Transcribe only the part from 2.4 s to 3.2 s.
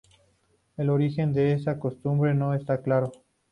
está claro.